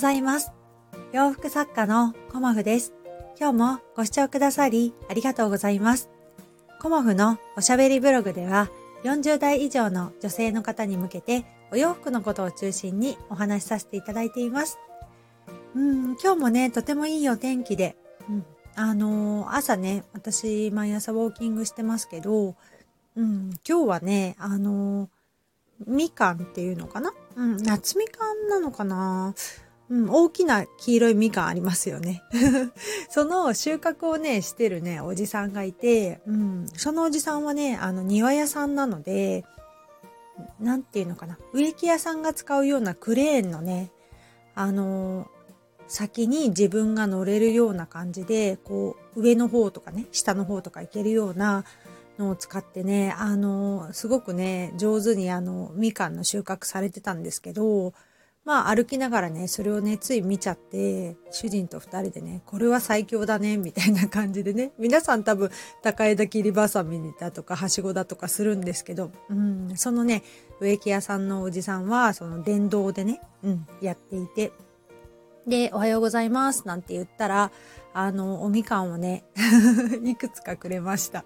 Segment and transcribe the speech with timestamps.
[0.00, 0.50] ざいます。
[1.12, 2.94] 洋服作家のコモフです。
[3.38, 6.08] 今日もご視聴くださりありがとうございます。
[6.80, 8.70] コモフのおしゃべりブログでは
[9.04, 14.78] 40代以上の女性の方に向けてお洋服のことを中心にお話しさせていただいています。
[15.74, 17.94] うん、今日もね、とてもいいお天気で、
[18.26, 18.46] うん、
[18.76, 22.56] あのー、朝ね、私毎朝ウォーキングしてますけど、
[23.16, 25.08] うん、今日はね、あのー、
[25.86, 27.12] みかんっていうのかな？
[27.36, 29.34] うん、夏みかんなのかな？
[29.90, 32.22] うん、大きな黄色いみかんありますよね。
[33.10, 39.44] その収穫をね、してるね、おじさんがいて、うん、そのおじさんはね、あの、庭屋さんなので、
[40.60, 43.90] なんていうのかな、植木屋さんが使うようなクレーンのね、
[44.54, 45.28] あの
[45.90, 51.64] 先に自分が乗れるような感じで、こう、上の方とかね、下の方とか行けるような
[52.16, 57.92] のを使ってね、あの、すごくね、上手にあの、みかんの収穫されてたんですけど、
[58.44, 65.50] まあ歩きながらね、それをね、つい見ちゃって、主人と二人でね、これは最強だね、みたいな感じでね、 皆さん多分、
[65.82, 70.22] 高枝切りばさみだとか、はしごだとかするんですけど、うん、そのね、
[70.60, 74.52] 植木屋さんのおじさんは、その電動でね、うん、やっていて、
[75.46, 77.50] で、おはようございます、なんて言ったら、
[77.92, 79.24] あの、おみかんをね、
[80.04, 81.24] いくつかくれました。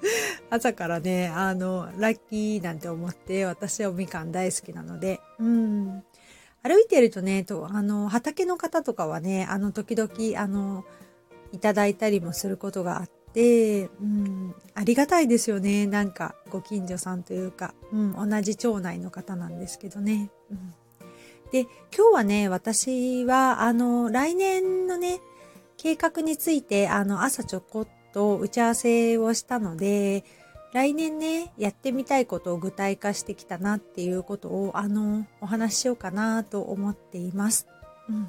[0.50, 6.04] 朝からね、あの、ラッキーなんて思って、私はおみかん大好きなので、うん。
[6.62, 10.10] 歩いてるとね、と、あの、畑の方とかはね、あの、時々、
[10.40, 10.84] あの、
[11.52, 15.86] いただいたりもすることがあって、うん、ありがたいですよね。
[15.86, 20.30] なんか、ご近所さんというか、うん、同じ町内の方なんですけどね。
[20.50, 20.74] うん、
[21.50, 25.20] で、今日はね、私は、あの、来年のね、
[25.76, 30.24] 計画について、あの、朝ちょこっと打ち合わせをしたので、
[30.72, 37.66] 来年ね、やってみたいことを具体化してきたなっていうことを、あの、お話ししようかなと思っています。
[38.08, 38.28] うん。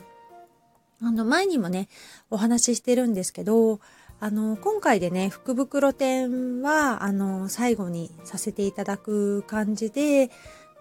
[1.01, 1.87] あの、前にもね、
[2.29, 3.79] お話ししてるんですけど、
[4.19, 10.29] あの、今回でね、福袋展は、あの、最後にさせていただく感じで、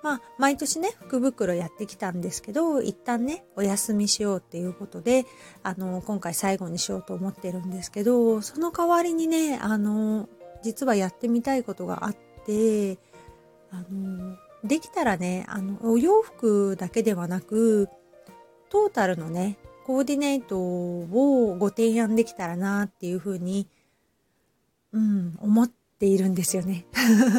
[0.02, 5.26] まあ、毎年ね、福袋やってきたんですけど、一旦ね、お休みしようっていうことで、
[5.62, 10.28] あの、今回最後にしようと思ってるんですけど、その代わりにね、あの、
[10.62, 12.98] 実はやってみたいことがあって、
[13.70, 17.88] あの、できたらね、あの、お洋服だけではなく、
[18.70, 23.68] トータルのね、コーディネートをご提案できたらなっていうふうに、
[24.92, 26.86] うん、思っているんですよね。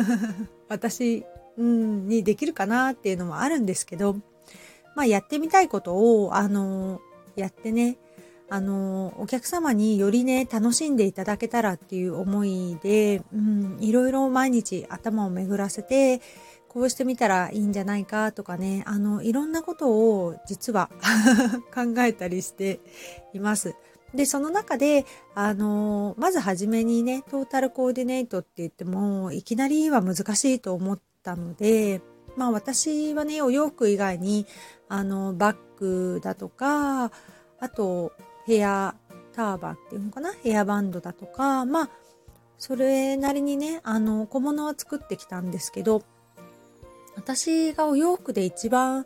[0.67, 1.25] 私
[1.57, 4.15] うん、にできるかなっていうのもあるんですけど、
[4.95, 6.99] まあやってみたいことを、あの、
[7.35, 7.97] やってね、
[8.53, 16.21] あの、お客様によりね、楽しんでいただけたらっていう思いで、うん、いろいろ毎日頭を巡らせて、
[16.67, 20.91] こうしてみたらいいんじゃないかとかね、あの、いろんなことを実は
[21.73, 22.79] 考えたりして
[23.33, 23.73] います。
[24.13, 32.03] で、その中で、あの、まずはじめにね、トータルコーディネートって言っても、いきなりは難しいと思ったので、
[32.37, 34.45] まあ私はね、お洋服以外に、
[34.89, 37.11] あの、バッグだとか、
[37.59, 38.11] あと、
[38.45, 38.95] ヘア
[39.33, 40.33] ターバンっていうのかな？
[40.33, 41.89] ヘアバンドだとか、まあ、
[42.57, 46.03] それなりにね、あの、小物は作ってきたんですけど、
[47.15, 49.05] 私がお洋服で一番、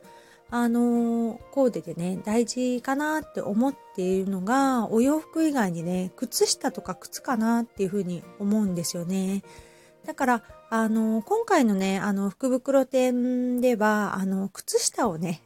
[0.49, 9.43] あの、コーデでね、大事かなって思っているのが、お洋服以外にね、靴下とか靴かなっていうふうに思うんですよね。
[10.05, 15.41] だから、あの、今回のね、あの、福袋店では、あの、靴下をね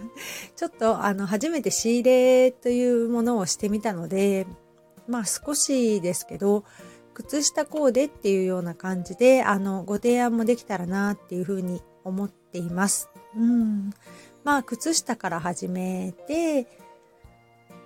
[0.56, 4.46] ちょっと、あの、初めて仕入れというものをしてみたので、
[5.06, 6.64] まあ少しですけど、
[7.14, 13.08] 靴下コーデっていうような感じで、あの、ご提案もできたらなっていうふうに思っています。
[13.36, 13.90] うん。
[14.44, 16.66] まあ、靴下から始めて、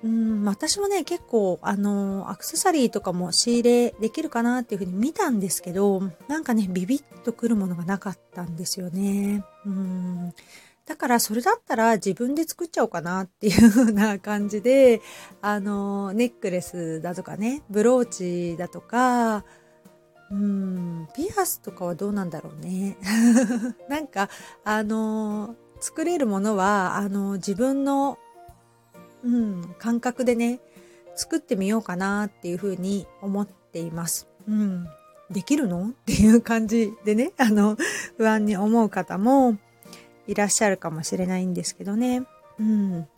[0.05, 9.45] うん、私もね、結構、あの、アクセサリーとかも仕入れできるかなっていうふうに見たんですけど、なんかね、ビビッとくるものがなかったんですよね。
[9.65, 10.35] うん。
[10.85, 15.01] だからそれだったら自分で作っちゃおうかなっていうふうな感じで、
[15.41, 19.45] あの、ネックレスだとかね、ブローチだとか、
[20.33, 22.97] うん、ピアスとかはどうなんだろうね。
[23.89, 24.29] なんか、
[24.65, 28.19] あの、作れるものは、あの、自分の
[29.25, 30.61] うん、感覚でね、
[31.15, 34.29] 作ってみようかなっていうふうに思っています。
[34.49, 34.89] うん。
[35.31, 35.89] できるの？
[35.89, 37.77] っていう感じでね、 あの、
[38.17, 39.57] 不安に思う方も
[40.27, 42.25] いらっしゃるかもしれないんですけどね。
[42.59, 43.09] うん。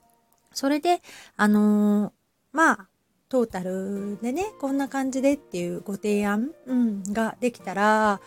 [0.52, 1.02] それで、
[1.36, 2.12] あのー、
[2.52, 2.88] まあ、
[3.28, 8.20] トータルでね、こんな感じでっていうご提案、うん、ができたら、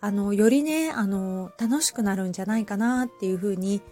[0.00, 3.82] あの、よりね、あの、楽しくなるんじゃないかなっていうふうに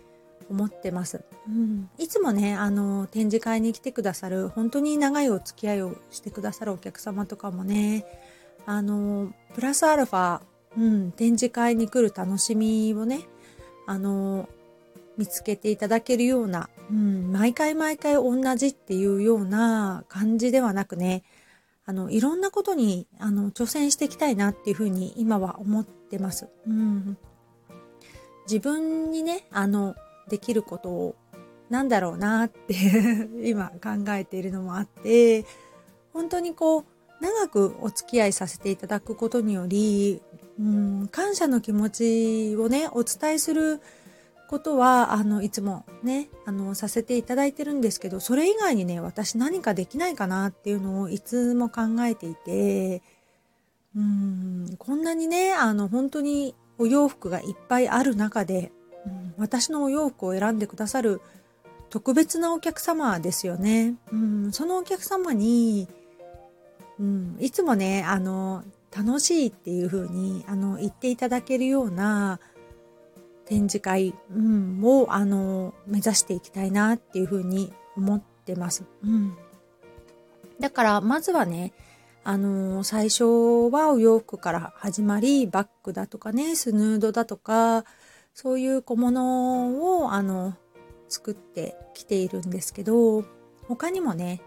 [0.51, 1.25] 思ってます。
[1.49, 8.05] うん、いつもね、あの、展示会に来てくださる、本当に長いお付き合いをしてくださるお客様とかもね、
[8.67, 10.41] あの、プラスアルファ、
[10.77, 13.21] うん、展示会に来る楽しみをね、
[13.87, 14.49] あの、
[15.17, 21.23] 見つけていただけるような、うん、毎回毎回同じっていうような感じではなくね、
[21.87, 26.49] あの、いろんなことに、あの、挑戦していきたいなっていうふうに今は思ってます。
[26.67, 27.19] うん。
[28.49, 29.95] 自分にね、あの、
[30.29, 31.17] できることを
[31.71, 32.75] なんだろうなって
[33.49, 35.47] 今考えているのもあって、
[36.13, 36.85] 本当にこう、
[37.21, 40.21] 長くお付き合いさせていただくことにより、
[40.59, 43.81] うん、感謝の気持ちをね、お伝えする
[44.49, 53.03] ことは、あの、いつもね、あの、させていただいてるんですけど、それ以外にね、私何かできないかなっていうのをいつも考えていて、
[53.95, 58.73] うん、こんなにね、あの、本当にお洋服がいっぱいある中で、
[59.41, 61.21] 私のお洋服を選んでくださる
[61.89, 63.95] 特別なお客様ですよね。
[64.13, 65.89] うん、そのお客様に、
[67.01, 68.63] うん、いつもね、あの、
[68.97, 72.39] 楽しいっていう風に、あの、言っていただけるような、
[73.47, 78.85] 展示会、うん、を、あの、目指していきたいなっていうふうに思ってます。
[79.03, 79.37] うん。
[80.61, 81.73] だから、まずはね、
[82.23, 87.85] あの、最初はお洋服から始まり、バッグだとかね、スヌードだとか、
[88.43, 90.57] そういう小物を、あの、
[91.11, 93.23] 作ってきているんですけど、
[93.69, 94.41] 他にもね、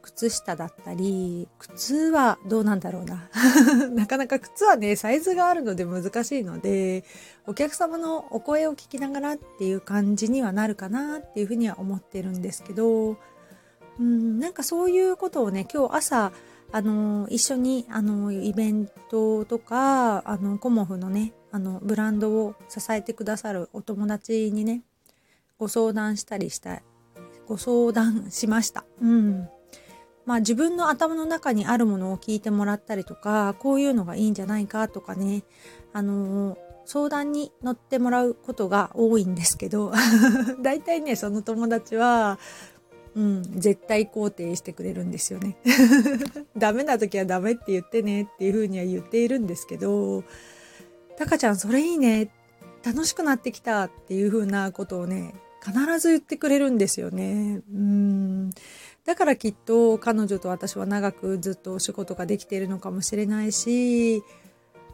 [0.00, 3.28] 靴下だったり、靴はどうなんだろうな。
[3.92, 7.04] なかなか靴はね、サイズがあるので難しいので、
[7.46, 13.18] お客様のお声を聞きながらっていう感じにはなるかなっていうふうには思ってるんですけど、
[14.00, 16.32] うん、なんかそういうことをね、今日朝、
[16.72, 24.82] あの、一緒に、あの、イベントとか、あの、コモフのね、あの、ブランドを支えてくださるお友達にね、
[25.58, 26.82] ご相談したりした、
[27.46, 28.84] ご相談しました。
[29.00, 29.48] うん。
[30.26, 35.42] まあ自分の頭の中にあるものを聞いてもらったりとか、こういうのがいいんじゃないかとかね、
[35.94, 39.92] あのー、相談に乗ってもらうことが多いんですけど、
[40.62, 42.38] 大体ね、その友達は、
[43.14, 45.56] うん、絶対肯定してくれるんですよね。
[46.56, 50.24] ダメな時はダメって言ってねっていうふうには言っているんですけど、
[51.18, 52.30] タカちゃんそれいいね、
[52.84, 57.60] 楽しくなってきたっていうふうなことをね、必ず言ってくれるんですよね。
[57.74, 58.50] うん。
[59.04, 64.22] だからきっと彼女と私は長くずっとお仕事ができているのかもしれないし、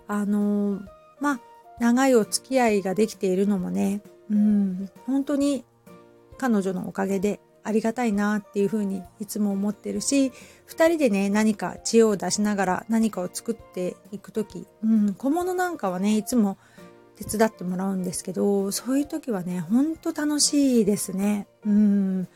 [0.09, 0.81] あの、
[1.21, 1.41] まあ、
[1.79, 4.01] 長いお付き合いができているのもね、
[4.31, 5.67] うん、本当に
[6.39, 10.31] 彼女のおかげでありがたいなっていうふうにいつも思ってるし、
[10.67, 16.59] 二人でね、何か知恵を出しながら何かを作っていくとき、うん、小物なんかはね、いつも
[17.17, 21.47] 手伝ってもらうんですけど、そういう時はね、ほんと楽しいですね。
[21.65, 22.29] うん。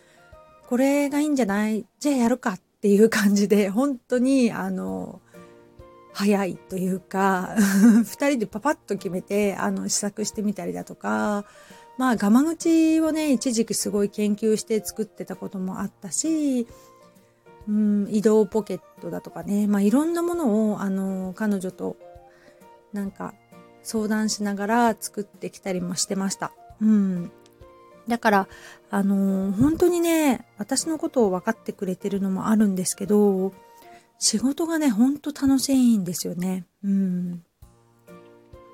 [0.68, 1.84] これがいいんじゃない？
[1.98, 5.20] じゃあやるかっていう感じで、本当に、あの、
[6.12, 7.54] 早いというか、
[8.04, 11.44] 二人でパパッと決めて、あの、試作してみたりだとか、
[11.98, 16.66] まあ、ガマ口をね、一時期すごい研究して作ってたこともあったし、
[17.68, 21.96] うん、移動ポケットだとかね、まあ、いろんなものを、あの、彼女と、
[22.92, 23.34] なんか、
[23.82, 26.52] 相談しながら作ってきたりもしてました。
[26.80, 27.32] うん。
[28.06, 28.48] だから、
[28.90, 33.52] あの、本当にね、私のことを分かってくれてるのもあるんですけど、
[34.18, 36.64] 仕事がね、ほんと楽しいんですよね。
[36.84, 37.44] うん。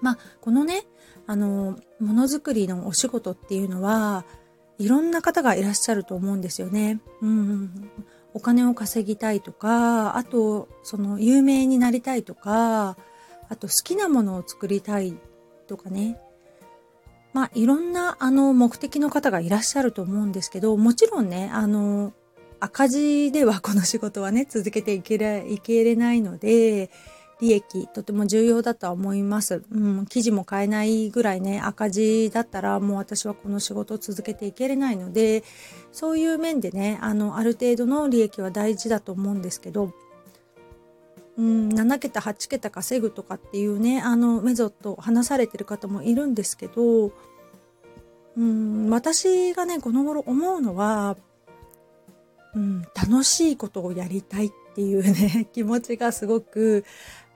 [0.04, 0.84] まあ、このね、
[1.26, 4.26] あの、ものづくりのお仕事っていうのは、
[4.78, 7.00] いろんな方がいらっしゃると思うんですよね。
[7.22, 7.90] うん。
[8.34, 12.98] お金を稼ぎたいとか、あと、その、有名になりたいとか、
[13.48, 15.16] あと好きなものを作りたい
[15.68, 16.20] とかね。
[17.32, 22.12] まあ、いろんな、あの、目的の方がいらっしゃると思うんですけど、もちろんね、あの、
[22.60, 26.90] 赤字ではこの仕事はね、続けていけれ、いけれないので、
[27.40, 29.62] 利益、とても重要だとは思います。
[29.70, 35.44] うん、記事も買えないぐらいね、赤字だったらもう私はこの仕事を続けていけれないので、
[35.92, 39.92] そういう面でね、あの、ある程度の利益は大事だと思うんですけど、
[41.36, 47.12] うん、7桁8桁稼ぐとかっていうねあのメゾット話されてる方もいるんですけど、
[48.36, 51.16] うん、私がねこの頃思うのは、
[52.54, 56.84] うん、楽しいことをやりたいっていうね 気持ちがすごく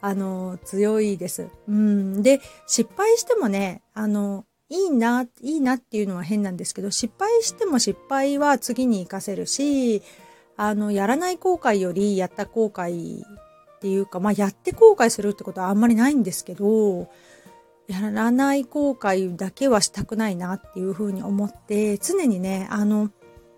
[0.00, 1.48] あの強いです。
[1.68, 10.02] うん、で失敗してもねあのいいな、いいなっていうのは変なんですけど、失敗しても失敗は次に活かせるし、
[10.56, 17.08] あの、やらない後悔よりやった後悔っていうか、まあ、やって後悔するってことはあんまりないんですけど、
[17.86, 23.10] やらない後悔だけはしたくないなっていうふうに思って、常にね、あの、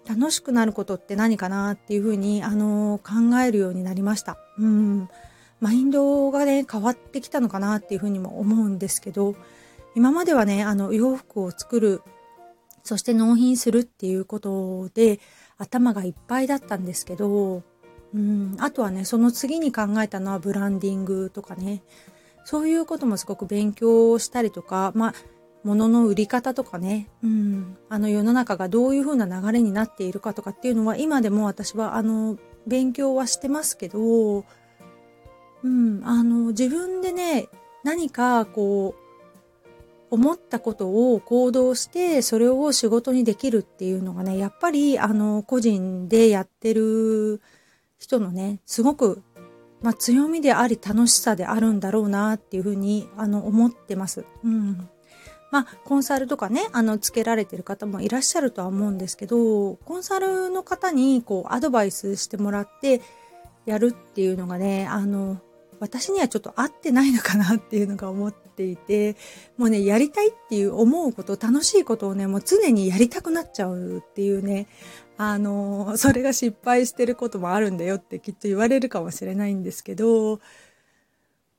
[0.08, 4.38] 楽しくなることって何かなっていうふうに、あの、考えるようになりました。
[4.58, 5.08] うん。
[5.60, 9.36] マインドがね、変わってきたのかなっていうふうにも思うんですけど、
[9.94, 12.02] 今まではね、あの、洋服を作る、
[12.82, 15.20] そして納品するっていうことで、
[15.58, 17.62] 頭がいっぱいだったんですけど、
[18.14, 21.82] うん、あとはね、その次に考えたのはブランディングとかね、
[22.44, 25.14] そういうこともすごく勉強したりとか、まあ、
[25.62, 34.44] 物の売り方とかね、うん、あの世の中がどういう風な流れになっているかとかっていうのは今でも私はあの勉強はしてますけど、
[35.62, 37.48] うん、あの自分でね、
[37.84, 39.10] 何かこう
[40.10, 47.40] 思ったことを行動してそれを仕事にできるっていうのがねやっぱりあの個人でやってる
[47.98, 49.22] 人のねすごく、
[49.82, 54.24] まあ、強みであり楽しさであるんだろうなっていうふうにあの思ってます。
[54.44, 54.88] うん
[55.52, 63.00] まあ、コンサルとかね、あの、つけられてる方もいらっしゃるとは思うんですけど、コンサルの方に、こう、アドバイスしてもらって、
[63.66, 65.40] やるっていうのがね、あの、
[65.80, 69.16] 私にはちょっと合ってないのかなっていうのが思っていて、
[69.56, 74.68] もうね、やりたいっていう思うこと、楽しいことをね、もう常にやりたくなっちゃうっていうね、
[75.16, 80.40] あの、それが失敗してることもあるんだよってきっと言われるかもしれないんですけど、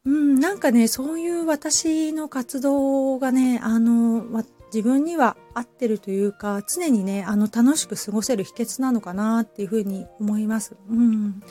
[0.05, 10.75] うん、なんかね、そういう私の活動がね、あの、自分には合ってるというか、常にね、あの、楽しく過ごせる秘訣なのかなっていうふうに思います。
[10.89, 11.43] うん。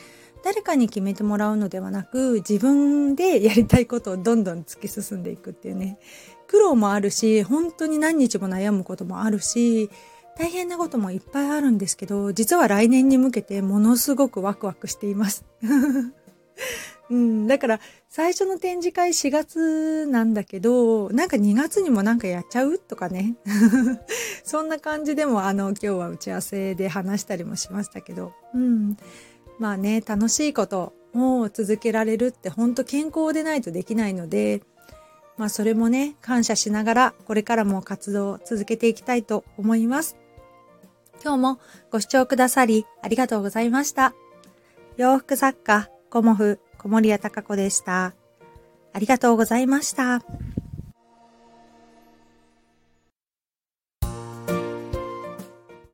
[0.45, 5.99] 誰かに決めてもらうのではなく自分でやりたいことをどんどん突き進んでいくっていうね
[6.47, 9.91] 苦労もあるし本当に何日も悩むこともあるし
[10.39, 15.45] 大変なこともいっぱいあるんですけど実は来年に向けてものすごくワクワクしています
[17.11, 23.37] うん、だから最初の展示会4月なんだけど、なんか2月にもなんかやっちゃうとかね。
[24.45, 28.97] そんな感じでもあの今日は打ち合わせで話したりもしましたけど、うん。
[29.61, 34.63] まあね、楽しいことを続けられるって本当健康でないとできないので、
[35.37, 40.17] まあそれもね、感謝しながらこれからも活動を続けていきたいと思います。
[41.23, 44.15] 今日もご視聴くださりありがとうございました。
[44.97, 48.15] 洋服作家、コモフ、小森屋隆子でした。
[48.95, 50.23] ありがとうございました。